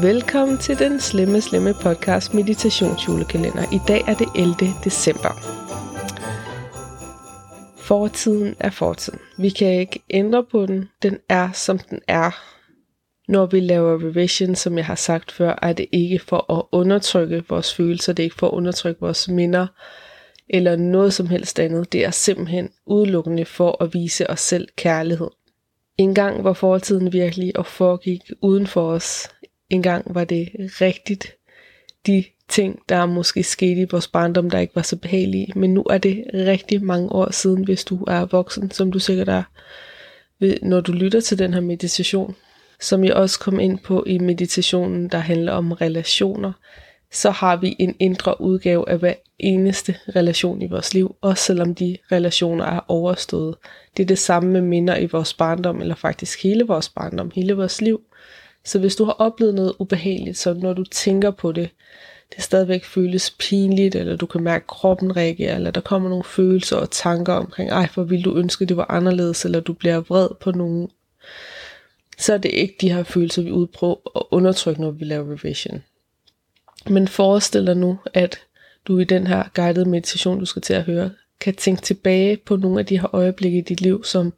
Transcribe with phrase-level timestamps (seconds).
[0.00, 3.72] Velkommen til den slemme, slemme podcast Meditationsjulekalender.
[3.72, 4.54] I dag er det 11.
[4.84, 5.32] december.
[7.76, 9.18] Fortiden er fortiden.
[9.38, 10.88] Vi kan ikke ændre på den.
[11.02, 12.30] Den er, som den er.
[13.28, 17.44] Når vi laver revision, som jeg har sagt før, er det ikke for at undertrykke
[17.48, 18.12] vores følelser.
[18.12, 19.66] Det er ikke for at undertrykke vores minder
[20.48, 21.92] eller noget som helst andet.
[21.92, 25.30] Det er simpelthen udelukkende for at vise os selv kærlighed.
[25.98, 29.28] En gang var fortiden virkelig og foregik uden for os
[29.70, 30.48] engang var det
[30.80, 31.36] rigtigt
[32.06, 35.52] de ting, der måske skete i vores barndom, der ikke var så behagelige.
[35.56, 39.28] Men nu er det rigtig mange år siden, hvis du er voksen, som du sikkert
[39.28, 39.42] er,
[40.62, 42.36] når du lytter til den her meditation.
[42.80, 46.52] Som jeg også kom ind på i meditationen, der handler om relationer,
[47.12, 51.74] så har vi en indre udgave af hver eneste relation i vores liv, også selvom
[51.74, 53.56] de relationer er overstået.
[53.96, 57.54] Det er det samme med minder i vores barndom, eller faktisk hele vores barndom, hele
[57.54, 58.00] vores liv.
[58.66, 61.70] Så hvis du har oplevet noget ubehageligt, så når du tænker på det,
[62.36, 66.24] det stadigvæk føles pinligt, eller du kan mærke at kroppen reagere, eller der kommer nogle
[66.24, 70.00] følelser og tanker omkring, ej, hvor ville du ønske, det var anderledes, eller du bliver
[70.00, 70.88] vred på nogen,
[72.18, 75.82] så er det ikke de her følelser, vi udprøver at undertrykke, når vi laver revision.
[76.86, 78.38] Men forestil dig nu, at
[78.86, 82.56] du i den her guidede meditation, du skal til at høre, kan tænke tilbage på
[82.56, 84.32] nogle af de her øjeblikke i dit liv, som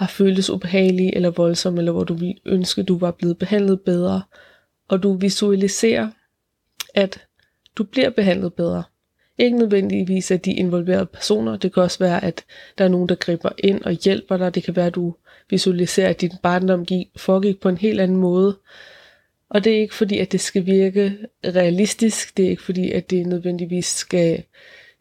[0.00, 4.22] har føltes ubehagelige eller voldsomme, eller hvor du ville ønske, du var blevet behandlet bedre,
[4.88, 6.10] og du visualiserer,
[6.94, 7.26] at
[7.76, 8.82] du bliver behandlet bedre.
[9.38, 11.56] Ikke nødvendigvis af de involverede personer.
[11.56, 12.44] Det kan også være, at
[12.78, 14.54] der er nogen, der griber ind og hjælper dig.
[14.54, 15.14] Det kan være, at du
[15.50, 18.58] visualiserer, at din barndom gik, foregik på en helt anden måde.
[19.50, 22.36] Og det er ikke fordi, at det skal virke realistisk.
[22.36, 24.42] Det er ikke fordi, at det nødvendigvis skal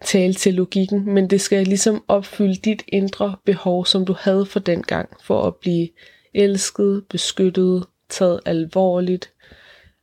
[0.05, 4.59] tale til logikken, men det skal ligesom opfylde dit indre behov, som du havde for
[4.59, 5.89] den gang, for at blive
[6.33, 9.31] elsket, beskyttet, taget alvorligt,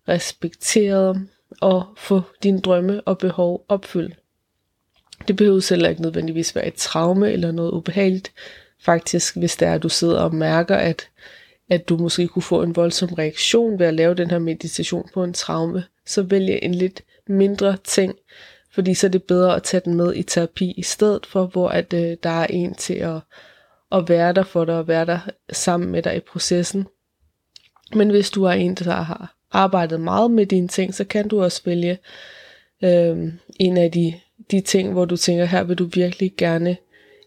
[0.08, 1.28] respekteret
[1.60, 4.14] og få dine drømme og behov opfyldt.
[5.28, 8.32] Det behøver heller ikke nødvendigvis være et traume eller noget ubehageligt.
[8.80, 11.08] Faktisk, hvis det er, at du sidder og mærker, at,
[11.70, 15.24] at du måske kunne få en voldsom reaktion ved at lave den her meditation på
[15.24, 18.14] en traume, så vælg en lidt mindre ting,
[18.76, 21.68] fordi så er det bedre at tage den med i terapi i stedet for, hvor
[21.68, 23.20] at, øh, der er en til at,
[23.92, 25.18] at være der for dig og være der
[25.52, 26.86] sammen med dig i processen.
[27.94, 31.42] Men hvis du er en, der har arbejdet meget med dine ting, så kan du
[31.42, 31.98] også vælge
[32.84, 34.14] øh, en af de,
[34.50, 36.76] de ting, hvor du tænker, her vil du virkelig gerne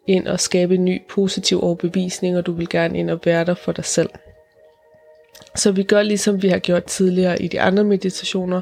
[0.07, 3.53] ind og skabe en ny positiv overbevisning, og du vil gerne ind og være der
[3.53, 4.09] for dig selv.
[5.55, 8.61] Så vi gør ligesom vi har gjort tidligere i de andre meditationer.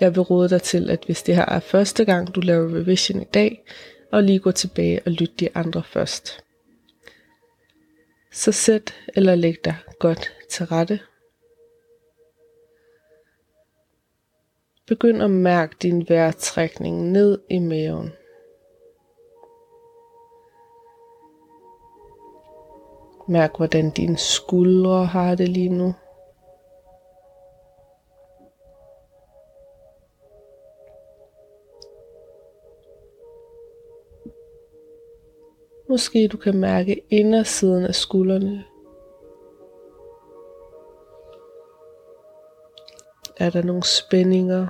[0.00, 3.20] Jeg vil råde dig til, at hvis det her er første gang, du laver revision
[3.22, 3.64] i dag,
[4.12, 6.44] og lige gå tilbage og lytte de andre først.
[8.32, 11.00] Så sæt eller læg dig godt til rette.
[14.86, 18.12] Begynd at mærke din vejrtrækning ned i maven.
[23.28, 25.94] Mærk, hvordan dine skuldre har det lige nu.
[35.90, 38.64] Måske du kan mærke indersiden af skuldrene.
[43.36, 44.66] Er der nogle spændinger?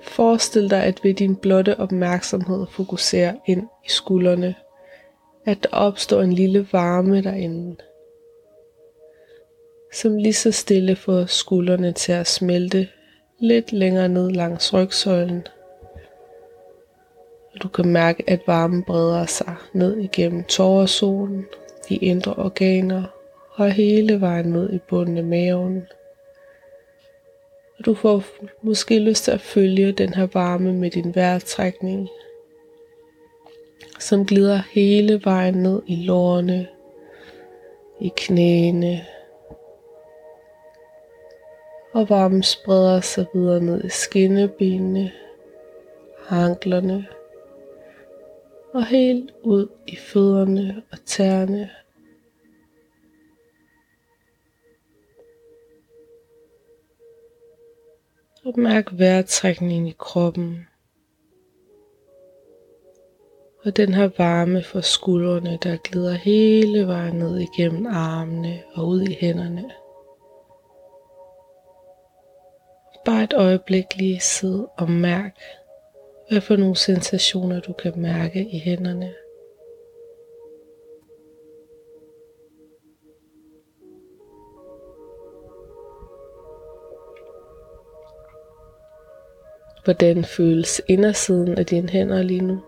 [0.00, 4.54] Forestil dig, at ved din blotte opmærksomhed fokuserer ind i skuldrene,
[5.44, 7.76] at der opstår en lille varme derinde,
[9.92, 12.88] som lige så stille får skuldrene til at smelte
[13.42, 15.46] lidt længere ned langs rygsøjlen.
[17.54, 21.46] Og du kan mærke, at varmen breder sig ned igennem tåresolen,
[21.88, 23.04] de indre organer
[23.54, 25.86] og hele vejen ned i bunden af maven.
[27.78, 28.22] Og du får
[28.62, 32.08] måske lyst til at følge den her varme med din vejrtrækning,
[33.98, 36.68] som glider hele vejen ned i lårene,
[38.00, 39.06] i knæene,
[41.92, 45.12] og varmen spreder sig videre ned i skinnebenene,
[46.30, 47.06] anklerne
[48.74, 51.70] og helt ud i fødderne og tæerne.
[58.44, 60.66] Og mærk vejrtrækningen i kroppen.
[63.64, 69.02] Og den her varme fra skuldrene, der glider hele vejen ned igennem armene og ud
[69.02, 69.81] i hænderne.
[73.04, 75.38] bare et øjeblik lige sidde og mærk,
[76.30, 79.14] hvad for nogle sensationer du kan mærke i hænderne.
[89.84, 92.60] Hvordan føles indersiden af dine hænder lige nu?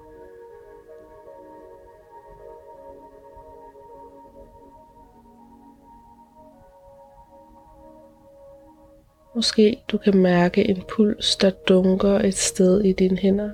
[9.44, 13.50] Måske du kan mærke en puls, der dunker et sted i dine hænder.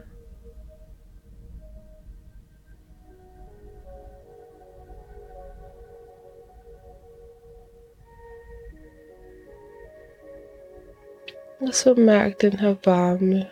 [11.61, 13.47] Og så mærk den her varme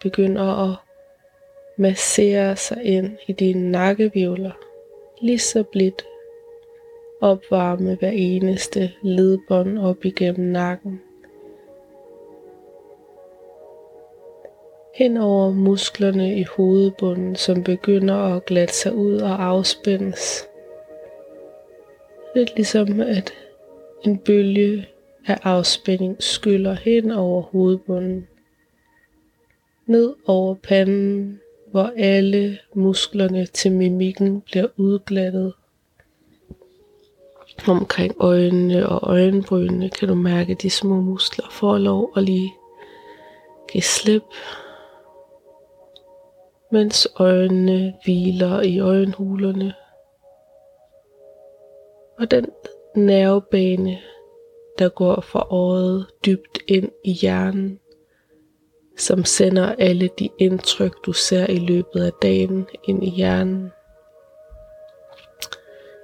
[0.00, 0.76] begynder at
[1.76, 4.52] massere sig ind i dine nakkevivler.
[5.20, 6.04] Lige så blidt
[7.20, 11.00] opvarme hver eneste ledbånd op igennem nakken.
[15.02, 20.48] Hen over musklerne i hovedbunden, som begynder at glatte sig ud og afspændes.
[22.36, 23.32] Lidt ligesom at
[24.04, 24.88] en bølge
[25.26, 28.26] af afspænding skyller hen over hovedbunden.
[29.86, 31.40] Ned over panden,
[31.70, 35.52] hvor alle musklerne til mimikken bliver udglattet.
[37.68, 42.52] Omkring øjnene og øjenbrynene kan du mærke de små muskler får lov at lige
[43.72, 44.22] give slip,
[46.72, 49.74] mens øjnene hviler i øjenhulerne.
[52.18, 52.46] Og den
[52.96, 53.98] nervebane,
[54.78, 57.78] der går fra øjet dybt ind i hjernen,
[58.98, 63.70] som sender alle de indtryk, du ser i løbet af dagen ind i hjernen.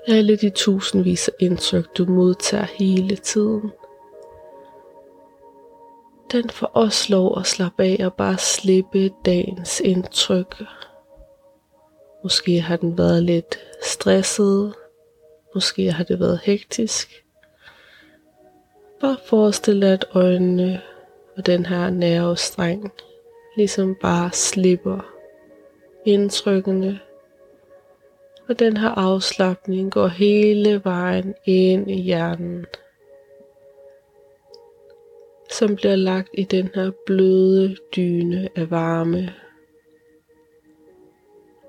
[0.08, 3.70] Alle de tusindvis af indtryk, du modtager hele tiden.
[6.32, 10.62] Den får også lov at slappe af og bare slippe dagens indtryk.
[12.22, 14.74] Måske har den været lidt stresset.
[15.54, 17.24] Måske har det været hektisk.
[19.00, 20.82] Bare forestil dig, at øjnene
[21.36, 22.92] og den her nervestreng
[23.56, 25.14] ligesom bare slipper
[26.06, 27.00] indtrykkene.
[28.48, 32.66] Og den her afslappning går hele vejen ind i hjernen,
[35.52, 39.34] som bliver lagt i den her bløde dyne af varme.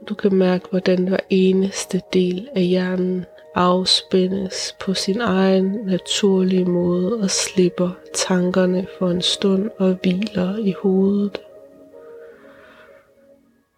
[0.09, 7.19] Du kan mærke, hvordan hver eneste del af hjernen afspændes på sin egen naturlige måde
[7.19, 11.41] og slipper tankerne for en stund og hviler i hovedet.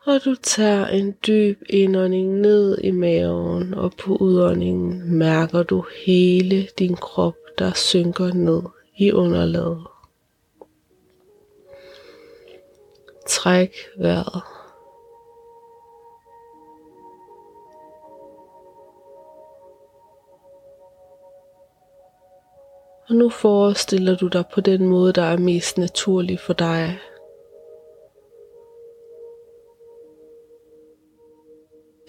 [0.05, 6.67] Og du tager en dyb indånding ned i maven, og på udåndingen mærker du hele
[6.79, 8.61] din krop, der synker ned
[9.01, 9.87] i underlaget.
[13.27, 14.43] Træk vejret.
[23.09, 26.99] Og nu forestiller du dig på den måde, der er mest naturlig for dig.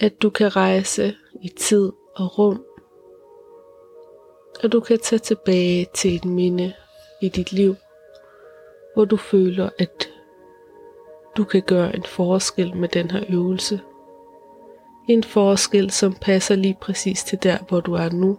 [0.01, 2.72] At du kan rejse i tid og rum
[4.63, 6.73] at du kan tage tilbage til et minde
[7.23, 7.77] i dit liv,
[8.95, 10.09] hvor du føler, at
[11.37, 13.81] du kan gøre en forskel med den her øvelse.
[15.09, 18.39] En forskel, som passer lige præcis til der, hvor du er nu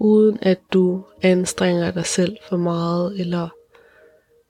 [0.00, 3.48] uden at du anstrenger dig selv for meget eller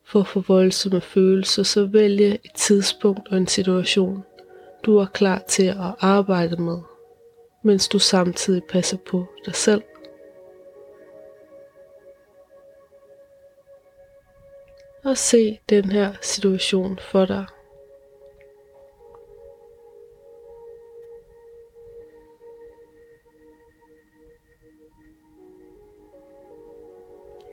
[0.06, 4.24] for for voldsomme følelser, så vælge et tidspunkt og en situation,
[4.84, 6.78] du er klar til at arbejde med,
[7.64, 9.82] mens du samtidig passer på dig selv.
[15.08, 17.46] Og se den her situation for dig.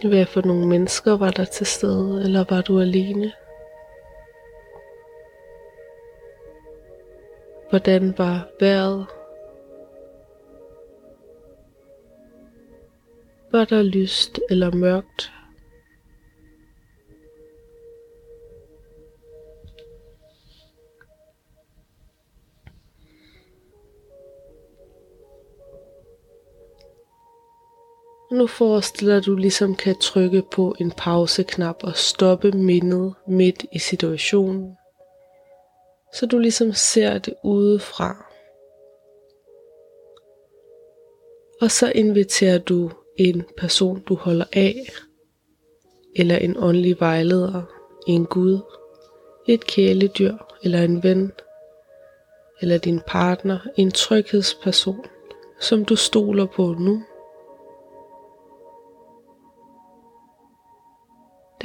[0.10, 3.32] Hvad for nogle mennesker var der til stede, eller var du alene?
[7.70, 9.06] Hvordan var vejret?
[13.52, 15.32] Var der lyst eller mørkt?
[28.32, 34.76] Nu forestiller du ligesom kan trykke på en pauseknap og stoppe mindet midt i situationen.
[36.14, 38.26] Så du ligesom ser det udefra.
[41.62, 44.92] Og så inviterer du en person, du holder af,
[46.16, 47.64] eller en åndelig vejleder,
[48.08, 48.60] en gud,
[49.48, 51.32] et kæledyr eller en ven,
[52.62, 55.06] eller din partner, en tryghedsperson,
[55.60, 57.04] som du stoler på nu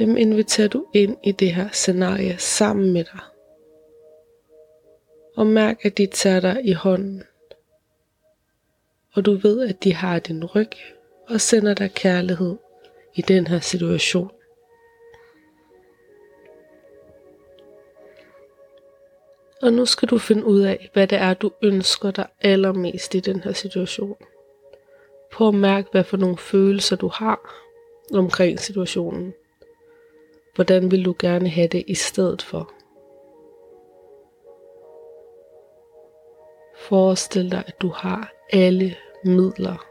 [0.01, 3.19] dem inviterer du ind i det her scenarie sammen med dig.
[5.35, 7.23] Og mærk, at de tager dig i hånden.
[9.13, 10.71] Og du ved, at de har din ryg
[11.29, 12.57] og sender dig kærlighed
[13.15, 14.31] i den her situation.
[19.61, 23.19] Og nu skal du finde ud af, hvad det er, du ønsker dig allermest i
[23.19, 24.17] den her situation.
[25.31, 27.65] Prøv at mærke, hvad for nogle følelser du har
[28.13, 29.33] omkring situationen.
[30.55, 32.73] Hvordan vil du gerne have det i stedet for?
[36.77, 39.85] Forestil dig, at du har alle midler.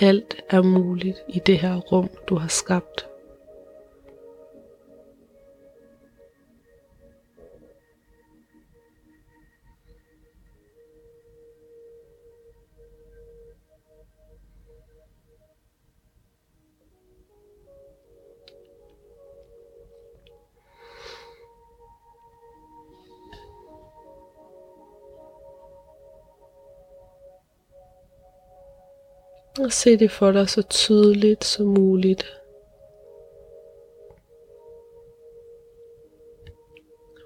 [0.00, 3.11] Alt er muligt i det her rum, du har skabt.
[29.60, 32.42] Og se det for dig så tydeligt som muligt.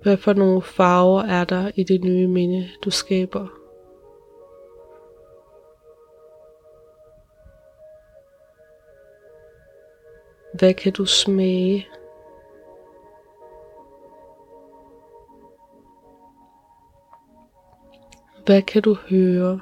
[0.03, 3.47] Hvad for nogle farver er der i det nye minde, du skaber?
[10.59, 11.89] Hvad kan du smage?
[18.47, 19.61] Hvad kan du høre?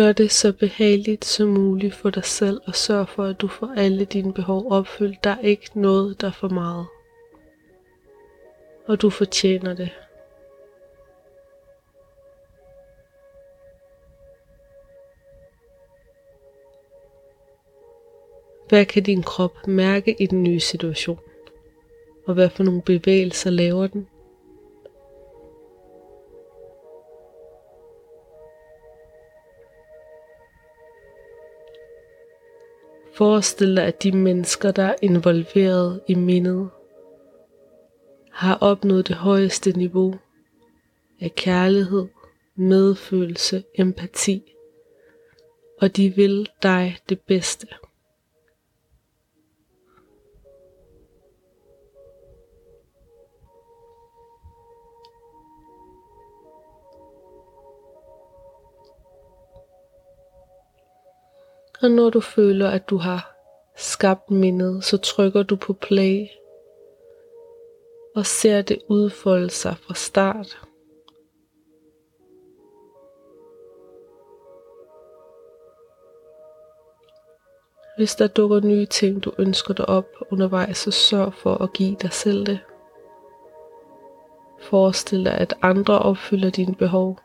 [0.00, 3.74] Gør det så behageligt som muligt for dig selv og sørg for, at du får
[3.76, 5.24] alle dine behov opfyldt.
[5.24, 6.86] Der er ikke noget, der er for meget.
[8.86, 9.90] Og du fortjener det.
[18.68, 21.20] Hvad kan din krop mærke i den nye situation?
[22.26, 24.08] Og hvad for nogle bevægelser laver den?
[33.12, 36.70] Forestil dig, at de mennesker, der er involveret i mindet,
[38.32, 40.14] har opnået det højeste niveau
[41.20, 42.06] af kærlighed,
[42.56, 44.54] medfølelse, empati,
[45.80, 47.66] og de vil dig det bedste.
[61.82, 63.36] Og når du føler, at du har
[63.76, 66.26] skabt mindet, så trykker du på play
[68.14, 70.58] og ser det udfolde sig fra start.
[77.96, 81.96] Hvis der dukker nye ting, du ønsker dig op undervejs, så sørg for at give
[82.02, 82.60] dig selv det.
[84.60, 87.18] Forestil dig, at andre opfylder dine behov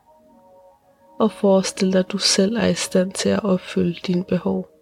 [1.19, 4.74] og forestil dig, at du selv er i stand til at opfylde dine behov.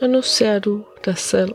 [0.00, 1.54] Og nu ser du dig selv.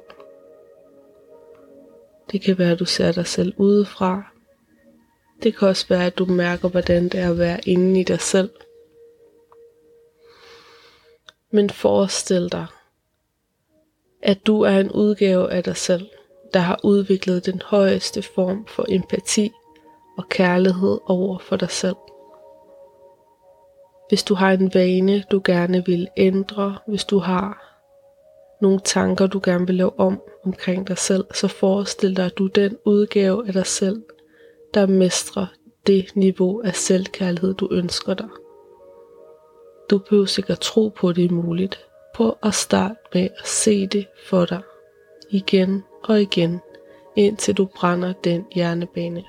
[2.32, 4.24] Det kan være, at du ser dig selv udefra.
[5.44, 8.22] Det kan også være, at du mærker, hvordan det er at være inde i dig
[8.22, 8.50] selv.
[11.52, 12.66] Men forestil dig,
[14.22, 16.10] at du er en udgave af dig selv,
[16.54, 19.52] der har udviklet den højeste form for empati
[20.18, 21.96] og kærlighed over for dig selv.
[24.10, 27.75] Hvis du har en vane, du gerne vil ændre, hvis du har
[28.65, 32.45] nogle tanker, du gerne vil lave om omkring dig selv, så forestil dig, at du
[32.45, 34.03] er den udgave af dig selv,
[34.74, 35.45] der mestrer
[35.88, 38.27] det niveau af selvkærlighed, du ønsker dig.
[39.89, 41.86] Du behøver sikkert tro på, at det er muligt.
[42.15, 44.62] Prøv at starte med at se det for dig
[45.29, 46.60] igen og igen,
[47.15, 49.24] indtil du brænder den hjernebane.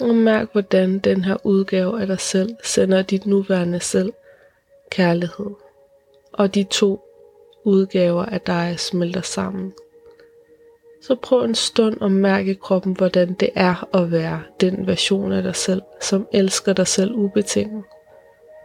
[0.00, 4.12] Og mærk, hvordan den her udgave af dig selv sender dit nuværende selv
[4.90, 5.50] kærlighed.
[6.32, 7.00] Og de to
[7.64, 9.72] udgaver af dig smelter sammen.
[11.02, 15.42] Så prøv en stund at mærke kroppen, hvordan det er at være den version af
[15.42, 17.84] dig selv, som elsker dig selv ubetinget.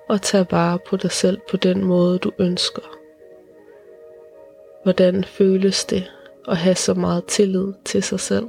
[0.10, 2.98] Og tag vare på dig selv på den måde, du ønsker.
[4.84, 6.12] Hvordan føles det
[6.48, 8.46] at have så meget tillid til sig selv?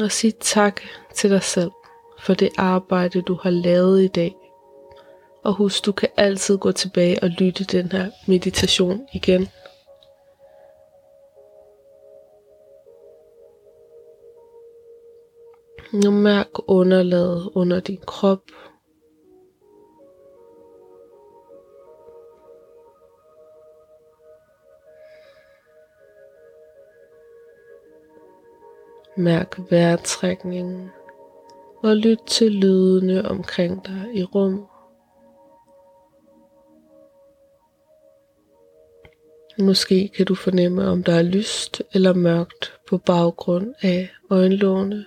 [0.00, 0.80] Og sig tak
[1.14, 1.70] til dig selv
[2.18, 4.34] for det arbejde, du har lavet i dag.
[5.44, 9.48] Og husk, du kan altid gå tilbage og lytte den her meditation igen.
[15.92, 18.40] Nu mærk underlaget under din krop.
[29.16, 30.90] Mærk vejrtrækningen
[31.82, 34.66] og lyt til lydene omkring dig i rum.
[39.58, 45.04] Måske kan du fornemme, om der er lyst eller mørkt på baggrund af øjenlågene.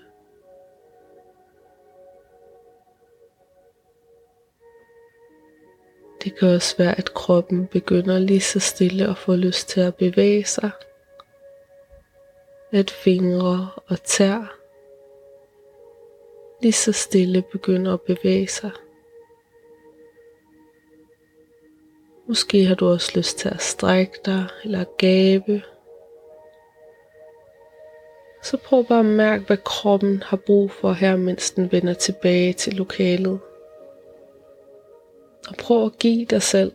[6.23, 9.95] Det kan også være, at kroppen begynder lige så stille at få lyst til at
[9.95, 10.71] bevæge sig
[12.71, 14.57] at fingre og tær
[16.61, 18.71] lige så stille begynder at bevæge sig.
[22.27, 25.63] Måske har du også lyst til at strække dig eller gabe.
[28.43, 32.53] Så prøv bare at mærke, hvad kroppen har brug for her, mens den vender tilbage
[32.53, 33.39] til lokalet.
[35.49, 36.71] Og prøv at give dig selv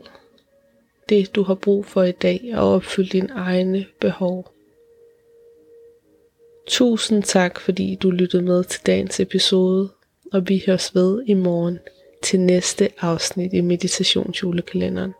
[1.09, 4.53] det, du har brug for i dag, og opfylde dine egne behov.
[6.67, 9.91] Tusind tak, fordi du lyttede med til dagens episode,
[10.33, 11.79] og vi høres ved i morgen
[12.23, 15.13] til næste afsnit i meditationsjulekalenderen.